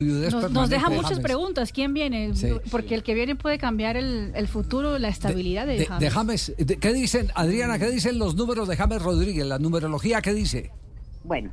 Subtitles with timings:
[0.00, 1.72] Nos, nos deja muchas preguntas.
[1.72, 2.34] ¿Quién viene?
[2.34, 2.48] Sí.
[2.70, 6.00] Porque el que viene puede cambiar el, el futuro, la estabilidad de, de, James.
[6.00, 6.54] de James.
[6.56, 9.44] De- ¿Qué dicen, Adriana, qué dicen los números de James Rodríguez?
[9.44, 10.70] La numerología, ¿qué dice?
[11.22, 11.50] Bueno,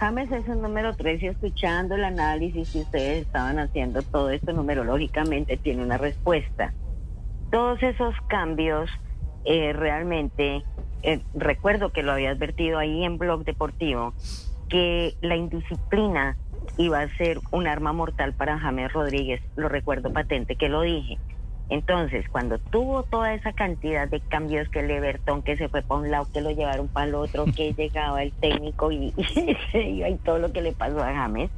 [0.00, 4.52] James es el número 3 y escuchando el análisis que ustedes estaban haciendo todo esto
[4.52, 6.74] numerológicamente tiene una respuesta.
[7.52, 8.90] Todos esos cambios
[9.44, 10.64] eh, realmente,
[11.04, 14.14] eh, recuerdo que lo había advertido ahí en Blog Deportivo,
[14.68, 16.36] que la indisciplina
[16.76, 21.18] iba a ser un arma mortal para James Rodríguez, lo recuerdo patente que lo dije.
[21.70, 26.02] Entonces, cuando tuvo toda esa cantidad de cambios que el Everton, que se fue para
[26.02, 29.24] un lado, que lo llevaron para el otro, que llegaba el técnico y, y
[29.72, 31.50] se iba y todo lo que le pasó a James,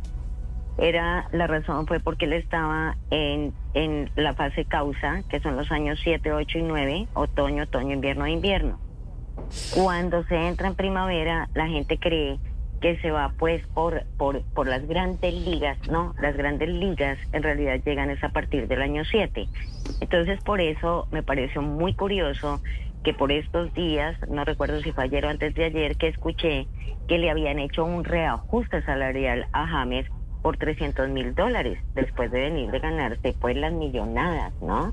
[0.78, 5.70] era la razón fue porque él estaba en, en la fase causa, que son los
[5.72, 8.78] años 7, 8 y 9, otoño, otoño, invierno, invierno.
[9.74, 12.38] Cuando se entra en primavera, la gente cree
[12.80, 16.14] que se va pues por, por, por las grandes ligas, ¿no?
[16.20, 19.48] Las grandes ligas en realidad llegan es a partir del año 7.
[20.00, 22.60] Entonces por eso me pareció muy curioso
[23.02, 26.66] que por estos días, no recuerdo si fue ayer o antes de ayer, que escuché
[27.06, 30.06] que le habían hecho un reajuste salarial a James
[30.42, 34.92] por 300 mil dólares después de venir de ganarse pues las millonadas, ¿no?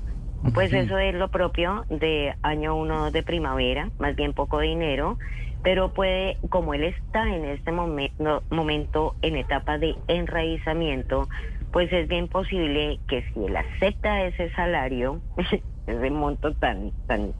[0.52, 5.16] Pues eso es lo propio de año uno de primavera, más bien poco dinero,
[5.64, 11.30] pero puede, como él está en este momento, momento en etapa de enraizamiento,
[11.70, 15.22] pues es bien posible que si él acepta ese salario,
[15.86, 17.34] ese monto tan, tan,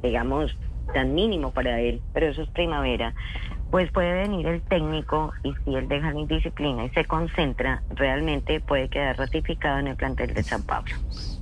[0.00, 0.56] digamos,
[0.92, 3.16] tan mínimo para él, pero eso es primavera,
[3.74, 8.60] pues puede venir el técnico y si él deja la indisciplina y se concentra, realmente
[8.60, 10.94] puede quedar ratificado en el plantel de San Pablo.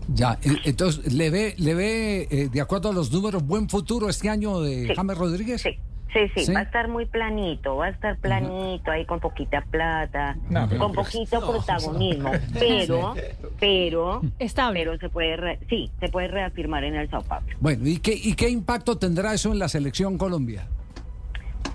[0.08, 4.08] Ya, eh, entonces, ¿le ve, le ve eh, de acuerdo a los números, buen futuro
[4.08, 4.94] este año de Sí.
[4.96, 5.60] James Rodríguez?
[5.60, 5.78] Sí,
[6.10, 6.52] sí, sí, ¿Sí?
[6.54, 10.80] va a estar muy planito, va a estar planito ahí con poquita plata, No, pero-
[10.80, 13.14] con poquito protagonismo, pero,
[13.60, 14.80] pero, Estable.
[14.84, 17.44] pero se puede, re- sí, se puede reafirmar en el Sao Paulo.
[17.60, 20.66] Bueno, ¿y qué, ¿y qué impacto tendrá eso en la selección Colombia?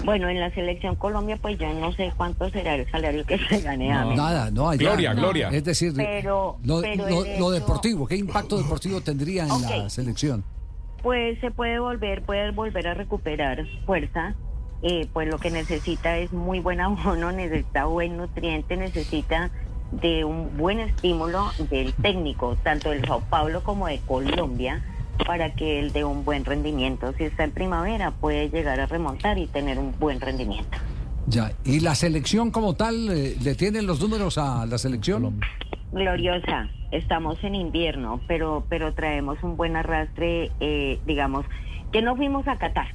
[0.06, 3.62] Bueno, en la selección Colombia, pues yo no sé cuánto será el salario que se
[3.62, 4.80] gane a Nada, no allá.
[4.90, 5.50] Gloria, Gloria.
[5.50, 9.50] Es decir, Pero- lo, pero lo- el lo hecho- deportivo, ¿qué impacto deportivo tendría en
[9.62, 10.44] la selección?
[11.02, 14.36] Pues se puede volver, puede volver a recuperar fuerza.
[14.84, 19.50] Eh, pues lo que necesita es muy buen abono, necesita buen nutriente, necesita
[19.91, 24.84] de un buen estímulo del técnico, tanto del Sao Paulo como de Colombia,
[25.28, 27.14] para que él dé un buen rendimiento.
[27.18, 30.78] Si está en primavera, puede llegar a remontar y tener un buen rendimiento.
[31.28, 35.42] Ya, ¿y la selección como tal, eh, le tienen los números a la selección?
[35.92, 41.46] Gloriosa, estamos en invierno, pero pero traemos un buen arrastre, eh, digamos,
[41.92, 42.88] que no fuimos a Qatar,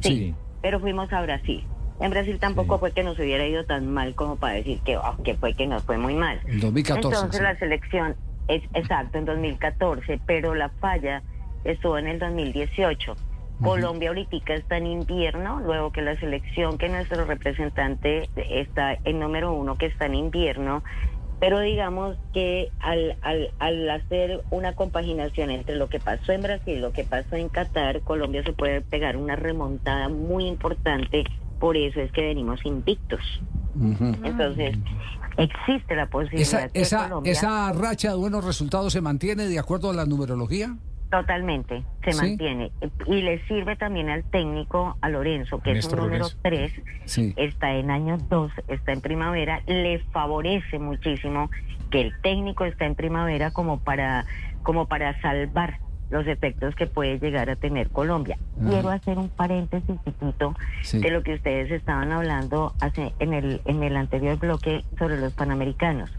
[0.00, 0.34] sí, Sí.
[0.62, 1.62] pero fuimos a Brasil.
[2.00, 5.16] En Brasil tampoco fue que nos hubiera ido tan mal como para decir que, ah,
[5.24, 6.40] que fue que nos fue muy mal.
[6.46, 7.06] En 2014.
[7.16, 7.42] Entonces sí.
[7.44, 8.16] la selección
[8.48, 11.22] es exacto en 2014, pero la falla
[11.66, 13.16] estuvo en el 2018.
[13.62, 19.54] Colombia ahorita está en invierno, luego que la selección, que nuestro representante está en número
[19.54, 20.82] uno, que está en invierno,
[21.40, 26.78] pero digamos que al, al, al hacer una compaginación entre lo que pasó en Brasil
[26.78, 31.24] y lo que pasó en Qatar, Colombia se puede pegar una remontada muy importante,
[31.58, 33.20] por eso es que venimos invictos.
[34.24, 34.78] Entonces,
[35.36, 39.58] existe la posibilidad Esa, que esa, Colombia ¿Esa racha de buenos resultados se mantiene de
[39.58, 40.76] acuerdo a la numerología?
[41.10, 42.18] Totalmente se ¿Sí?
[42.18, 42.70] mantiene
[43.06, 46.38] y le sirve también al técnico, a Lorenzo, que Néstor es un número Lorenzo.
[46.42, 46.72] 3,
[47.04, 47.32] Sí.
[47.36, 51.50] está en año 2, está en primavera, le favorece muchísimo
[51.90, 54.24] que el técnico está en primavera como para
[54.62, 55.78] como para salvar
[56.10, 58.36] los efectos que puede llegar a tener Colombia.
[58.60, 58.68] Ajá.
[58.70, 61.00] Quiero hacer un paréntesis chiquito Sí.
[61.00, 65.32] de lo que ustedes estaban hablando hace, en el en el anterior bloque sobre los
[65.34, 66.10] panamericanos.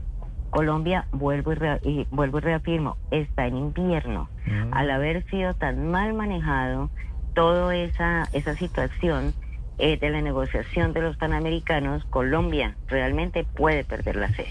[0.49, 4.29] Colombia, vuelvo y, rea- y vuelvo y reafirmo, está en invierno.
[4.71, 6.89] Al haber sido tan mal manejado
[7.33, 9.33] toda esa, esa situación
[9.77, 14.47] eh, de la negociación de los panamericanos, Colombia realmente puede perder la sede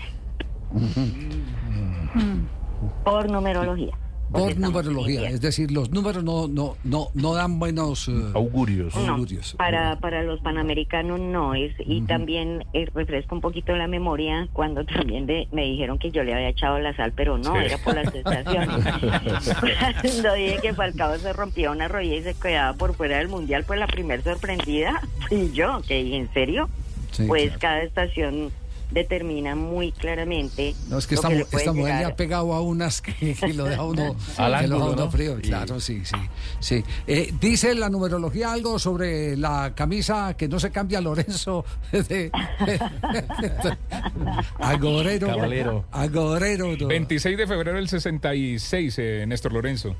[2.14, 2.46] Mm.
[3.02, 3.94] por numerología.
[4.30, 8.94] Por numerología, es decir, los números no, no, no, no dan buenos eh, Augurios.
[8.96, 9.54] No, augurios.
[9.56, 14.84] para, para los panamericanos no es y también eh, refresco un poquito la memoria cuando
[14.84, 17.64] también de- me dijeron que yo le había echado la sal pero no Sí.
[17.66, 18.68] era por las estaciones
[20.02, 23.64] cuando dije que Falcao se rompía una rodilla y se quedaba por fuera del mundial
[23.66, 26.68] pues la primer sorprendida fui yo que dije en serio
[27.12, 27.60] Sí, pues claro.
[27.60, 28.50] cada estación
[28.90, 33.02] determina muy claramente No, es que esta, puede esta mujer le ha pegado a unas
[33.02, 35.10] que, que lo deja uno, Al que lo deja ángulo, uno ¿no?
[35.10, 35.38] frío.
[35.38, 36.16] Y- Claro, sí, sí.
[36.60, 36.84] sí.
[37.06, 42.30] Eh, dice la numerología algo sobre la camisa que no se cambia Lorenzo de,
[44.58, 45.26] agorero.
[45.28, 45.84] Caballero.
[45.92, 46.76] Agorero.
[46.76, 46.86] no.
[46.86, 49.94] 26 de febrero del 66, eh, Néstor Lorenzo.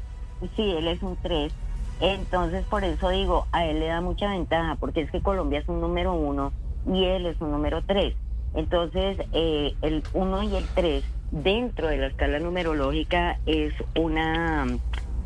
[0.55, 1.53] Sí, él es un 3.
[2.01, 5.69] Entonces, por eso digo, a él le da mucha ventaja, porque es que Colombia es
[5.69, 6.53] un número uno
[6.93, 8.15] y él es un número 3.
[8.57, 14.67] Entonces, eh, el 1 y el 3 dentro de la escala numerológica es una,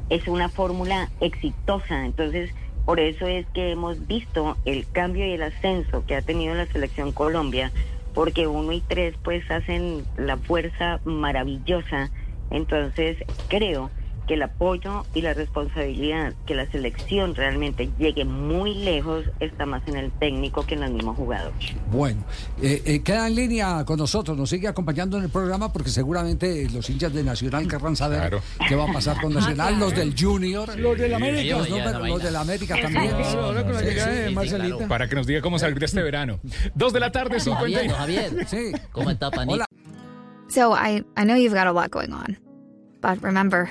[0.08, 2.04] es una fórmula exitosa.
[2.04, 2.50] Entonces,
[2.84, 6.66] por eso es que hemos visto el cambio y el ascenso que ha tenido la
[6.66, 7.70] selección Colombia,
[8.14, 12.10] porque 1 y 3 pues hacen la fuerza maravillosa.
[12.50, 13.16] Entonces,
[13.48, 13.90] creo
[14.30, 19.82] que el apoyo y la responsabilidad que la selección realmente llegue muy lejos está más
[19.88, 21.74] en el técnico que en los mismos jugadores.
[21.90, 22.22] Bueno,
[22.62, 26.70] eh, eh, queda en línea con nosotros, nos sigue acompañando en el programa porque seguramente
[26.70, 28.40] los hinchas de Nacional querrán saber Claro.
[28.68, 31.98] qué va a pasar con Nacional, los del Junior, los del América, los, números- esa
[32.08, 34.88] los del América también.
[34.88, 36.38] Para que nos diga cómo salir de este verano.
[36.76, 37.88] Dos de la tarde, Don Javier, 50.
[37.88, 38.46] don Javier.
[38.48, 38.72] Sí.
[38.92, 39.54] ¿Cómo está, panita?
[39.54, 39.66] Hola.
[40.48, 42.38] So I, I know you've got a lot going on.
[43.02, 43.70] But remember,